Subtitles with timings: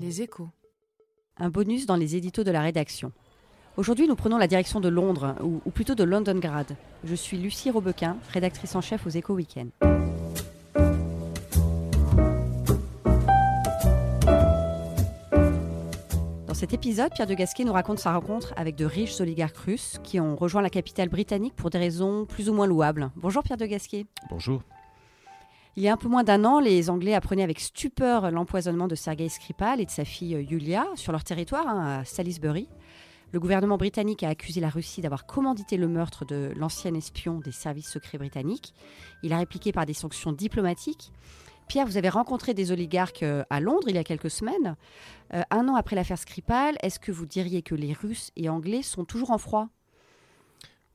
[0.00, 0.48] Les échos.
[1.36, 3.12] Un bonus dans les éditos de la rédaction.
[3.76, 6.74] Aujourd'hui, nous prenons la direction de Londres, ou, ou plutôt de Londongrad.
[7.04, 9.66] Je suis Lucie Robequin, rédactrice en chef aux Échos Week-end.
[16.46, 19.98] Dans cet épisode, Pierre de Gasquet nous raconte sa rencontre avec de riches oligarques russes
[20.02, 23.10] qui ont rejoint la capitale britannique pour des raisons plus ou moins louables.
[23.16, 24.06] Bonjour Pierre de Gasquet.
[24.30, 24.62] Bonjour.
[25.76, 28.96] Il y a un peu moins d'un an, les Anglais apprenaient avec stupeur l'empoisonnement de
[28.96, 32.68] Sergei Skripal et de sa fille Yulia sur leur territoire, hein, à Salisbury.
[33.32, 37.52] Le gouvernement britannique a accusé la Russie d'avoir commandité le meurtre de l'ancien espion des
[37.52, 38.74] services secrets britanniques.
[39.22, 41.12] Il a répliqué par des sanctions diplomatiques.
[41.68, 44.76] Pierre, vous avez rencontré des oligarques euh, à Londres il y a quelques semaines.
[45.34, 48.82] Euh, un an après l'affaire Skripal, est-ce que vous diriez que les Russes et Anglais
[48.82, 49.68] sont toujours en froid?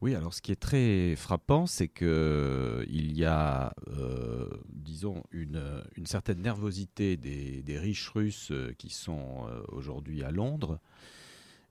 [0.06, 5.82] Oui, alors ce qui est très frappant, c'est que il y a, euh, disons, une,
[5.98, 10.80] une, certaine nervosité des, des riches russes qui sont euh, aujourd'hui à Londres.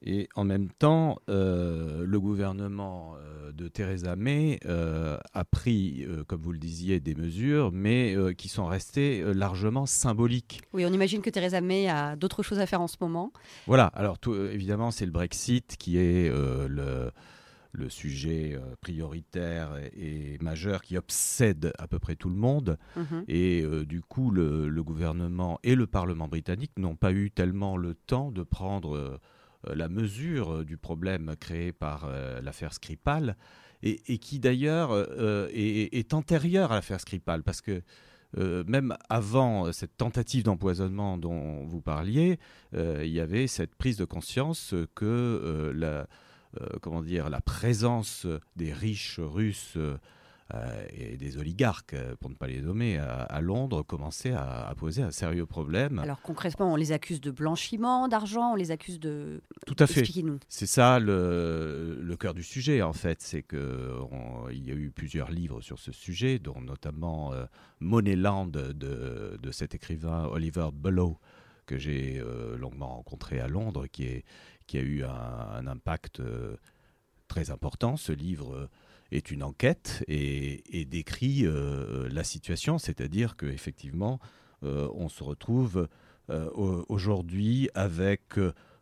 [0.03, 6.25] Et en même temps, euh, le gouvernement euh, de Theresa May euh, a pris, euh,
[6.25, 10.61] comme vous le disiez, des mesures, mais euh, qui sont restées euh, largement symboliques.
[10.72, 13.33] Oui, on imagine que Theresa May a d'autres choses à faire en ce moment.
[13.69, 17.12] Voilà, alors tout, évidemment, c'est le Brexit qui est le
[17.75, 22.78] le sujet euh, prioritaire et, et, majeur qui obsède à peu près tout le monde.
[22.97, 23.05] Mhm.
[23.05, 23.25] Mmh.
[23.28, 27.77] Et euh, du coup, le, le, gouvernement et le Parlement britannique n'ont pas eu tellement
[27.77, 29.19] le temps de prendre euh,
[29.75, 33.36] la mesure du problème créé par euh, l'affaire Skripal,
[33.83, 34.97] et, et qui d'ailleurs
[35.53, 37.83] est, est, antérieur à l'affaire Skripal, parce que
[38.38, 42.38] euh, même avant cette tentative d'empoisonnement dont vous parliez,
[42.75, 46.06] euh, il y avait cette prise de conscience que euh, la,
[46.83, 49.78] comment dire, la présence des riches russes
[50.52, 54.69] euh, et des oligarques, euh, pour ne pas les nommer, à, à Londres commençait à,
[54.69, 55.98] à, poser un sérieux problème.
[55.98, 59.41] Alors concrètement, on les accuse de blanchiment d'argent, on les accuse de...
[59.66, 60.05] Tout à fait.
[60.50, 63.22] C'est ça le, le cœur du sujet, en fait.
[63.22, 63.58] C'est qu'il
[64.62, 67.47] y a eu plusieurs livres sur ce sujet, dont notamment euh,
[67.81, 71.16] Moneyland de, cet écrivain Oliver Bullough,
[71.64, 74.22] que j'ai euh, longuement rencontré à Londres, qui,
[74.75, 76.56] a eu un, impact euh,
[77.28, 77.97] très important.
[77.97, 78.70] Ce livre euh,
[79.12, 84.19] est une enquête et, décrit la situation, c'est-à-dire qu'effectivement,
[84.62, 85.88] on se retrouve
[86.88, 88.38] aujourd'hui avec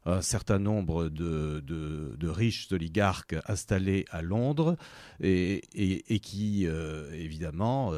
[0.06, 4.76] un certain nombre de, riches oligarques installés à Londres
[5.20, 5.60] et,
[6.22, 6.66] qui,
[7.12, 7.92] évidemment,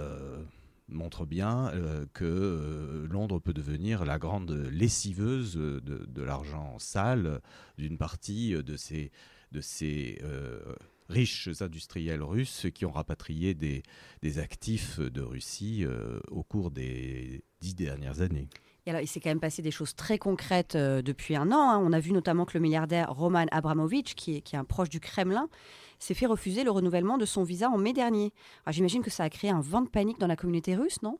[0.88, 7.40] montre bien euh, que euh, Londres peut devenir la grande lessiveuse de, l'argent sale
[7.78, 9.10] d'une partie de ces,
[10.22, 10.74] euh,
[11.08, 13.82] riches industriels russes qui ont rapatrié des,
[14.38, 15.84] actifs de Russie
[16.30, 18.48] au cours des dix dernières années.
[18.86, 21.70] Et alors, il s'est quand même passé des choses très concrètes euh, depuis un an.
[21.70, 21.80] Hein.
[21.82, 24.90] On a vu notamment que le milliardaire Roman Abramovich, qui est, qui est un proche
[24.90, 25.48] du Kremlin,
[25.98, 28.32] s'est fait refuser le renouvellement de son visa en mai dernier.
[28.68, 31.18] J'imagine que ça a créé un vent de panique dans la communauté russe, non?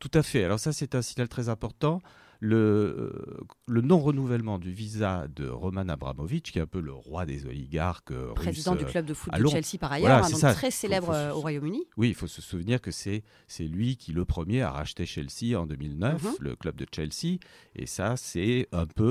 [0.00, 0.42] Tout à fait.
[0.42, 2.00] Alors ça, c'est un signal très important.
[2.40, 7.26] Le, euh, le non-renouvellement du visa de Roman Abramovich, qui est un peu le roi
[7.26, 10.30] des oligarques euh, Président russes, du club de foot de Chelsea par ailleurs, voilà, hein,
[10.30, 10.52] donc ça.
[10.52, 11.84] très célèbre faut, faut, euh, au Royaume-Uni.
[11.96, 13.22] Oui, il faut se souvenir que c'est
[13.60, 16.34] lui qui, le premier, a racheté Chelsea en 2009, mm -hmm.
[16.40, 17.38] le club de Chelsea.
[17.76, 19.04] Et ça, c'est un peu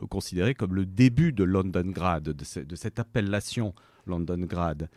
[0.00, 3.74] euh, considéré comme le début de Londongrad, de, ce, de cette appellation
[4.06, 4.88] Londongrad.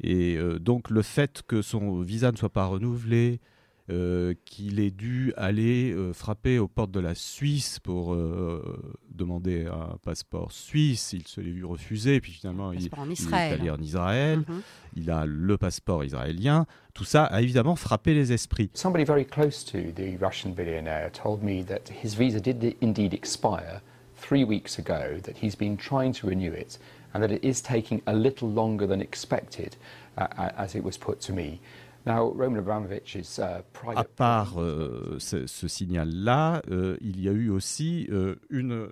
[0.00, 3.40] Et euh, donc le fait que son visa ne soit pas renouvelé,
[3.90, 9.66] euh, qu'il ait dû aller euh, frapper aux portes de la Suisse pour euh, demander
[9.66, 11.12] un passeport suisse.
[11.12, 14.38] Il se l'est vu refuser, puis finalement il, il, est allé en Israël.
[14.38, 14.60] Mm -hmm.
[14.96, 16.66] Il a le passeport israélien.
[16.94, 18.70] Tout ça a évidemment frappé les esprits.
[18.72, 23.82] Somebody very close to the Russian billionaire told me that his visa did indeed expire
[24.16, 26.78] three weeks ago, that he's been trying to renew it,
[27.12, 29.76] and that it is taking a little longer than expected,
[30.16, 31.60] uh, as it was put to me.
[32.06, 33.98] Now, Roman Abramovich is, uh, private...
[33.98, 38.88] À part euh, ce, ce signal-là, euh, il y a eu aussi euh, une,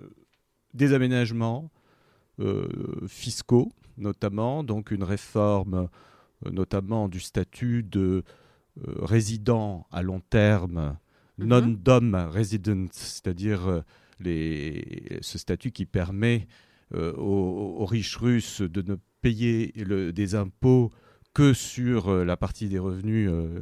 [0.73, 1.69] des aménagements
[2.39, 2.67] euh,
[3.07, 5.89] fiscaux, notamment, donc une réforme
[6.45, 8.23] euh, notamment du statut de
[8.79, 10.97] euh, résident à long terme,
[11.37, 11.47] mm -hmm.
[11.47, 13.83] non-dom resident, c'est-à-dire
[14.19, 16.47] les, ce statut qui permet
[16.95, 20.91] aux, aux, riches russes de ne payer le, des impôts
[21.33, 23.59] que sur euh, la partie des revenus euh,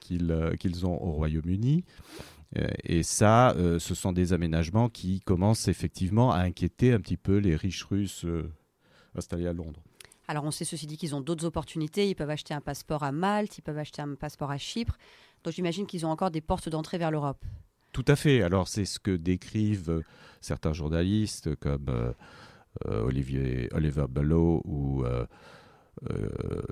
[0.00, 1.84] qu'ils euh, qu ont au Royaume-Uni.
[2.84, 7.56] Et ça, ce sont des aménagements qui commencent effectivement à inquiéter un petit peu les
[7.56, 8.24] riches russes
[9.16, 9.82] installés à Londres.
[10.28, 13.10] Alors on sait ceci dit qu'ils ont d'autres opportunités, ils peuvent acheter un passeport à
[13.10, 14.96] Malte, ils peuvent acheter un passeport à Chypre,
[15.42, 17.44] donc j'imagine qu'ils ont encore des portes d'entrée vers l'Europe.
[17.90, 18.40] Tout à fait.
[18.40, 20.04] Alors c'est ce que décrivent
[20.40, 22.14] certains journalistes comme
[22.86, 24.06] Olivier, Oliver
[24.64, 25.26] ou euh,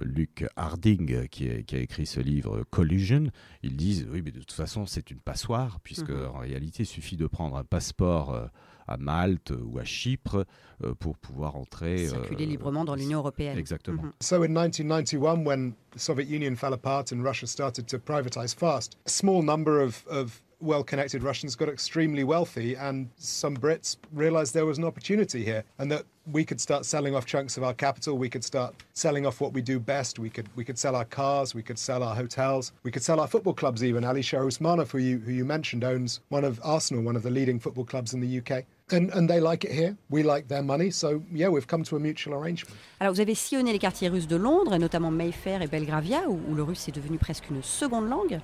[0.02, 3.24] Luc Harding, qui a, écrit ce livre Collusion,
[3.62, 6.30] ils disent oui, mais de toute façon, c'est une passoire, puisque mhm.
[6.34, 8.46] en réalité, il suffit de prendre un passeport euh,
[8.86, 10.44] à Malte ou à Chypre
[10.84, 12.08] euh, pour pouvoir entrer.
[12.08, 13.58] Circuler librement dans l'Union européenne.
[13.58, 14.02] Exactement.
[14.02, 14.12] Mhm.
[14.20, 18.96] So in 1991, when the Soviet Union fell apart and Russia started to privatize fast,
[19.06, 24.54] a small number of, of well connected Russians got extremely wealthy, and some Brits realized
[24.54, 27.74] there was an opportunity here and that we could start selling off chunks of our
[27.74, 28.16] capital.
[28.16, 30.18] We could start selling off what we do best.
[30.18, 31.54] We could we could sell our cars.
[31.54, 32.72] We could sell our hotels.
[32.84, 33.82] We could sell our football clubs.
[33.82, 37.22] Even Ali Shah Usmanov, who you who you mentioned, owns one of Arsenal, one of
[37.22, 38.64] the leading football clubs in the UK.
[38.90, 39.96] And, and they like it here.
[40.10, 40.90] We like their money.
[40.90, 42.76] So yeah, we've come to a mutual arrangement.
[43.00, 46.40] Alors vous avez sillonné les quartiers russes de Londres, et notamment Mayfair et Belgravia, où,
[46.48, 48.40] où le russe est devenu presque une seconde langue.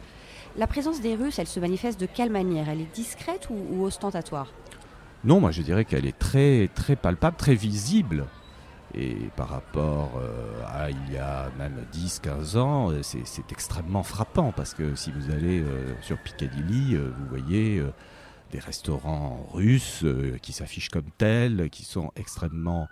[0.56, 2.68] La présence des Russes, elle se manifeste de quelle manière?
[2.68, 4.48] Elle est discrète ou, ostentatoire?
[5.24, 8.26] Non, moi je dirais qu'elle est très, très palpable, très visible.
[8.94, 14.52] Et par rapport euh, à il y a même 10-15 ans, euh, c'est extrêmement frappant
[14.52, 17.82] parce que si vous allez euh, sur Piccadilly, vous voyez
[18.50, 20.06] des restaurants russes
[20.40, 22.88] qui s'affichent comme tels, qui sont extrêmement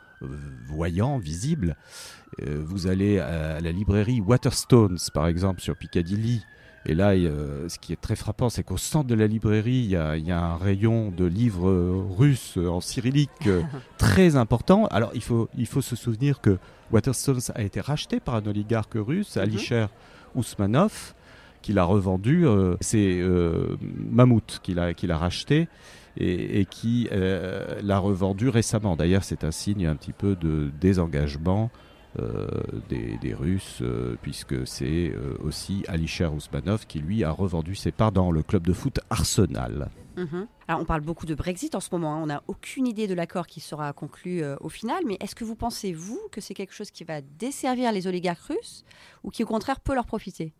[0.67, 1.77] voyants, visibles.
[2.43, 6.45] vous allez à la librairie Waterstones, par exemple, sur Piccadilly,
[6.87, 9.97] et là, ce qui est très frappant, c'est qu'au centre de la librairie, il y,
[9.97, 11.71] a, un rayon de livres
[12.17, 13.63] russes en cyrillique euh,
[13.99, 14.87] très important.
[14.87, 16.59] Alors, il faut, il faut se souvenir que
[16.93, 19.43] Waterstones a été racheté par un oligarque russe, mhm.
[19.43, 19.87] Alisher
[20.37, 21.15] Ousmanov,
[21.61, 22.47] qui l'a revendu.
[22.47, 25.69] Euh, c'est euh, Mammouth qui l'a racheté
[26.19, 28.97] et, qui l'a revendu récemment.
[28.97, 31.71] D'ailleurs, c'est un signe un petit peu de désengagement
[32.19, 32.47] euh,
[32.89, 38.13] des, Russes, euh, puisque c'est euh, aussi Alisher Ousmanov qui lui a revendu ses parts
[38.13, 39.91] dans le club de foot Arsenal.
[40.17, 40.47] Mhm.
[40.69, 42.15] Alors, on parle beaucoup de Brexit en ce moment.
[42.15, 42.21] Hein.
[42.23, 45.03] On n'a aucune idée de l'accord qui sera conclu au final.
[45.07, 48.41] Mais est-ce que vous pensez, vous, que c'est quelque chose qui va desservir les oligarques
[48.41, 48.85] russes
[49.25, 50.55] ou qui, au contraire, peut leur profiter?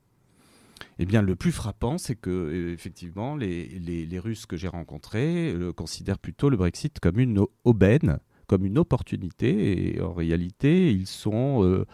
[0.99, 6.19] Eh bien, le plus frappant, c'est que effectivement, les, les Russes que j'ai rencontrés considèrent
[6.19, 11.85] plutôt le Brexit comme une aubaine comme une opportunité et en réalité ils sont euh,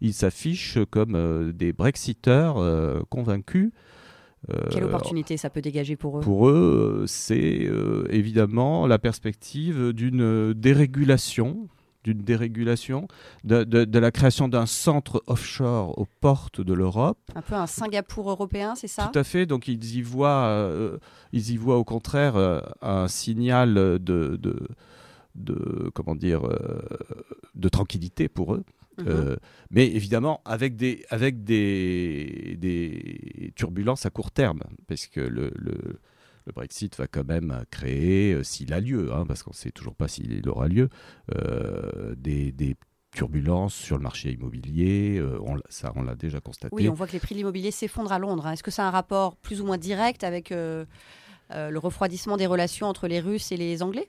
[0.00, 3.70] ils s'affichent comme euh, des Brexiteurs euh, convaincus.
[4.70, 6.20] Quelle opportunité ça peut dégager pour eux?
[6.20, 7.70] Pour eux, c'est
[8.10, 11.68] évidemment la perspective d'une dérégulation,
[12.02, 13.06] d'une dérégulation,
[13.44, 17.20] de, de, la création d'un centre offshore aux portes de l'Europe.
[17.36, 19.08] Un peu un Singapour européen, c'est ça?
[19.12, 19.46] Tout à fait.
[19.46, 20.68] Donc ils y voient,
[21.32, 22.34] ils y voient au contraire
[22.82, 24.58] un signal de, de
[25.94, 26.82] comment dire euh,
[27.54, 28.64] de tranquillité pour eux.
[28.98, 29.06] Mhm.
[29.08, 29.36] Euh,
[29.70, 35.98] mais évidemment avec des avec des, des turbulences à court terme parce que le, le,
[36.54, 39.94] Brexit va quand même créer, euh, s'il a lieu, hein, parce qu'on ne sait toujours
[39.94, 40.88] pas s'il aura lieu,
[42.16, 42.76] des, des,
[43.14, 45.22] turbulences sur le marché immobilier.
[45.44, 46.74] on, ça, on l'a déjà constaté.
[46.74, 48.46] Oui, on voit que les prix de l'immobilier s'effondrent à Londres.
[48.46, 48.52] Hein.
[48.52, 50.86] Est-ce que ça a un rapport plus ou moins direct avec le
[51.50, 54.08] refroidissement des relations entre les Russes et les Anglais?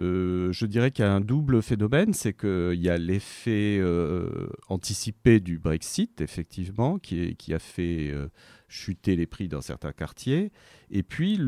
[0.00, 4.48] Euh, je dirais qu'il y a un double phénomène, c'est qu'il y a l'effet euh,
[4.68, 8.28] anticipé du Brexit, effectivement, qui, a fait euh,
[8.68, 10.50] chuter les prix dans certains quartiers,
[10.90, 11.38] et puis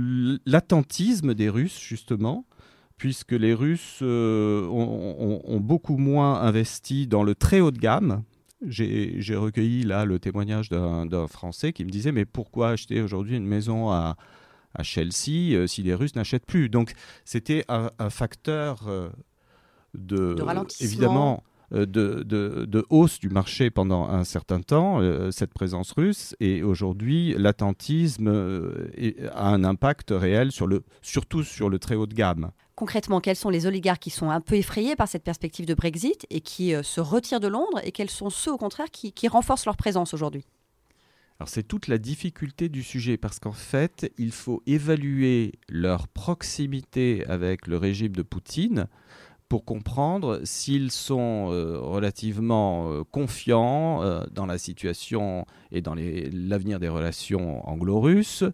[0.46, 2.46] l'attentisme des Russes, justement,
[2.96, 8.22] puisque les Russes ont, beaucoup moins investi dans le très haut de gamme.
[8.67, 13.46] J'ai recueilli là le témoignage d'un Français qui me disait, mais pourquoi acheter aujourd'hui une
[13.46, 14.17] maison à
[14.76, 16.68] à Chelsea euh, si les Russes n'achètent plus.
[16.68, 16.92] Donc
[17.24, 19.08] c'était un, facteur euh,
[19.94, 20.36] de,
[20.80, 21.42] évidemment
[21.72, 25.00] euh, de, de, hausse du marché pendant un certain temps,
[25.32, 28.28] cette présence russe, et aujourd'hui l'attentisme
[29.34, 32.50] a un impact réel, sur le, surtout sur le très haut de gamme.
[32.76, 36.26] Concrètement, quels sont les oligarques qui sont un peu effrayés par cette perspective de Brexit
[36.30, 39.76] et qui se retirent de Londres, et quels sont ceux au contraire qui renforcent leur
[39.76, 40.44] présence aujourd'hui?
[41.38, 47.26] Alors c'est toute la difficulté du sujet parce qu'en fait, il faut évaluer leur proximité
[47.26, 48.86] avec le régime de Poutine
[49.48, 56.81] pour comprendre s'ils sont euh, relativement euh, confiants euh, dans la situation et dans l'avenir
[56.81, 58.44] des relations anglo-russes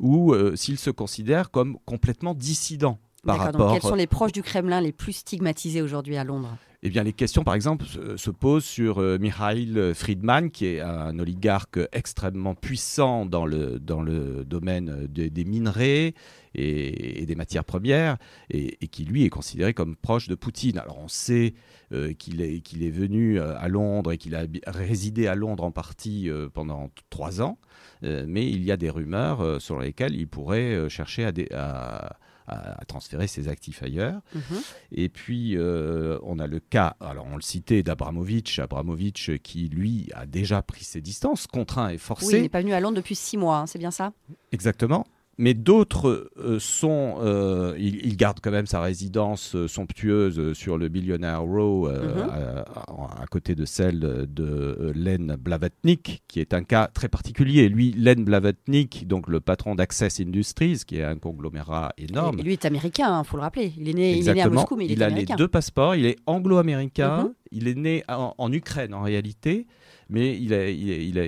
[0.00, 3.68] ou s'ils se considèrent comme complètement dissidents par rapport.
[3.68, 6.56] Donc quels sont les proches du Kremlin les plus stigmatisés aujourd'hui à Londres?
[6.84, 7.84] Eh bien, les questions, par exemple,
[8.16, 14.02] se, posent sur euh, Mikhail Friedman, qui est un oligarque extrêmement puissant dans le, dans
[14.02, 16.14] le domaine des minerais
[16.56, 18.16] et, des matières premières,
[18.50, 20.76] et, qui, lui, est considéré comme proche de Poutine.
[20.76, 21.54] Alors, on sait
[21.92, 25.70] euh, qu'il est, est venu euh, à Londres et qu'il a résidé à Londres en
[25.70, 27.58] partie pendant trois ans,
[28.02, 33.48] mais il y a des rumeurs sur lesquelles il pourrait chercher à à, transférer ses
[33.48, 34.20] actifs ailleurs.
[34.34, 34.60] Mhm.
[34.92, 40.08] Et puis, euh, on a le cas, alors on le citait, d'Abramovich, Abramovich qui, lui,
[40.14, 42.26] a déjà pris ses distances, contraint et forcé.
[42.26, 44.12] Oui, il n'est pas venu à Londres depuis six mois, hein, c'est bien ça?
[44.52, 45.06] Exactement
[45.38, 47.16] mais d'autres euh, sont.
[47.20, 52.28] Euh, il, garde quand même sa résidence euh, somptueuse sur le Billionaire Row, mhm.
[52.28, 57.68] à, côté de celle de Len Blavatnik, qui est un cas très particulier.
[57.68, 62.38] Lui, Len Blavatnik, donc le patron d'Access Industries, qui est un conglomérat énorme.
[62.38, 63.72] Et lui est américain, il hein, faut le rappeler.
[63.78, 65.94] Il est né, il est né à Moscou, mais il, il a les deux passeports.
[65.96, 67.24] Il est anglo-américain.
[67.24, 67.34] Mhm.
[67.54, 69.66] Il est né en Ukraine en réalité.
[70.12, 71.24] Mais il a, il, a,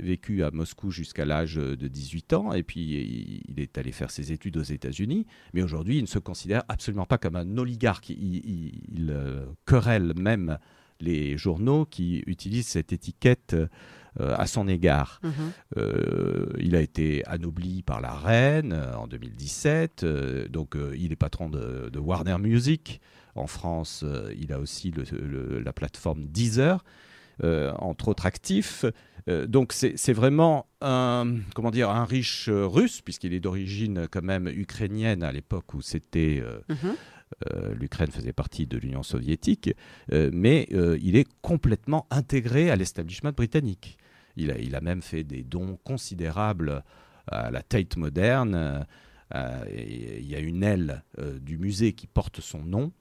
[0.00, 4.32] vécu à Moscou jusqu'à l'âge de 18 ans et puis il est allé faire ses
[4.32, 5.24] études aux États-Unis.
[5.52, 8.10] Mais aujourd'hui, il ne se considère absolument pas comme un oligarque.
[8.10, 8.72] Il,
[9.08, 10.58] euh, querelle même
[11.00, 15.20] les journaux qui utilisent cette étiquette euh, à son égard.
[15.22, 15.32] Mhm.
[15.76, 20.04] Euh, il a été anobli par la reine en 2017,
[20.50, 23.00] donc il est patron de, Warner Music.
[23.36, 24.04] En France,
[24.36, 24.92] il a aussi
[25.64, 26.84] la plateforme Deezer.
[27.42, 28.84] Euh, entre autres actifs.
[29.28, 34.22] Euh, donc c'est vraiment un, comment dire, un riche euh, russe, puisqu'il est d'origine quand
[34.22, 36.42] même ukrainienne à l'époque où c'était...
[36.68, 36.94] Mhm.
[37.80, 39.72] l'Ukraine faisait partie de l'Union soviétique,
[40.12, 43.98] mais il est complètement intégré à l'establishment britannique.
[44.36, 46.84] Il a, il a, même fait des dons considérables
[47.26, 48.86] à la Tate moderne.
[49.34, 51.02] il y a une aile
[51.40, 52.92] du musée qui porte son nom.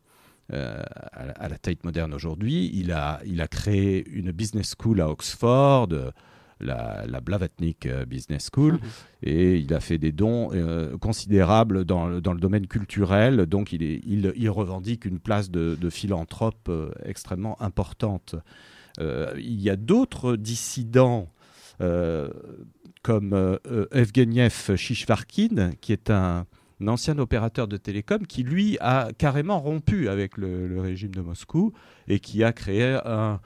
[0.51, 0.83] Euh,
[1.13, 2.69] à, la Tate moderne aujourd'hui.
[2.73, 5.88] Il a, il a créé une business school à Oxford,
[6.59, 8.77] la, la Blavatnik euh, Business School,
[9.23, 13.45] et il a fait des dons euh, considérables dans, dans, le domaine culturel.
[13.45, 16.69] Donc il, est, il, il revendique une place de, de philanthrope
[17.05, 18.35] extrêmement importante.
[19.00, 21.29] il y a d'autres dissidents
[23.01, 23.59] comme
[23.91, 26.45] Evgeniev Shishvarkin, qui est un
[26.88, 31.74] ancien opérateur de télécom qui, lui, a carrément rompu avec le, régime de Moscou
[32.08, 33.40] et qui a créé un,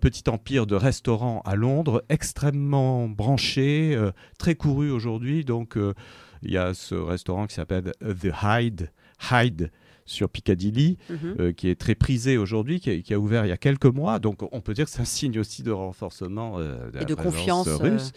[0.00, 5.44] petit empire de restaurants à Londres extrêmement branché, euh, très couru aujourd'hui.
[5.44, 5.94] Donc, euh,
[6.42, 8.92] il y a ce restaurant qui s'appelle The Hyde,
[9.30, 9.72] Hyde
[10.10, 11.36] sur Piccadilly, mhm.
[11.38, 14.18] euh, qui est très prisé aujourd'hui, qui, a ouvert il y a quelques mois.
[14.18, 17.14] Donc on peut dire que c'est un signe aussi de renforcement euh, de et de
[17.14, 18.12] confiance russe.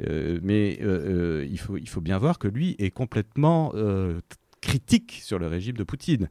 [0.00, 0.40] Euh, mhm.
[0.42, 0.78] mais
[1.48, 3.72] il, faut, il faut bien voir que lui est complètement
[4.60, 6.28] critique sur le régime de Poutine.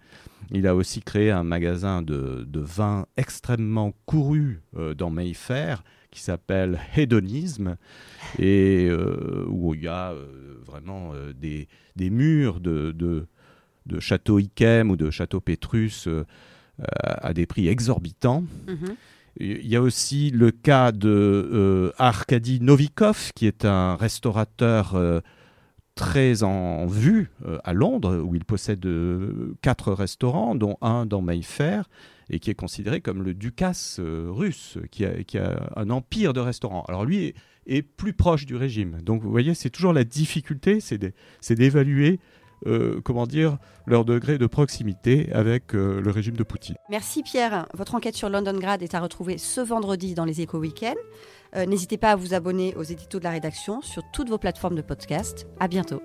[0.52, 4.62] Il a aussi créé un magasin de, de vin extrêmement couru
[4.98, 7.78] dans Mayfair qui s'appelle Hédonisme
[8.40, 8.90] et
[9.48, 10.14] où il y a
[10.66, 13.28] vraiment des, des, murs de, de
[13.88, 16.08] de château Ikem ou de château Pétrus
[16.80, 18.44] euh, à des prix exorbitants.
[18.68, 18.96] Mhm.
[19.40, 25.22] Il y a aussi le cas de euh, Arkady Novikov, qui est un restaurateur euh,
[25.96, 27.32] très en vue
[27.64, 28.88] à Londres, où il possède
[29.64, 31.90] quatre restaurants, dont un dans Mayfair,
[32.30, 36.86] et qui est considéré comme le Ducasse russe, qui a, un empire de restaurants.
[36.88, 39.02] Alors lui est, est, plus proche du régime.
[39.02, 42.20] Donc vous voyez, c'est toujours la difficulté, c'est d'évaluer
[42.66, 46.76] euh, comment dire, leur degré de proximité avec euh, le régime de Poutine.
[46.90, 47.68] Merci Pierre.
[47.74, 50.96] Votre enquête sur Londongrad est à retrouver ce vendredi dans les Échos Week-end.
[51.56, 54.76] Euh, n'hésitez pas à vous abonner aux éditos de la rédaction sur toutes vos plateformes
[54.76, 55.48] de podcast.
[55.60, 56.02] À bientôt.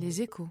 [0.00, 0.50] Les Échos.